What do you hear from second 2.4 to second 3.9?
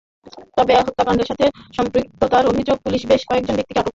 অভিযোগে পুলিশ বেশ কয়েকজন ব্যক্তিকে আটক করেছে।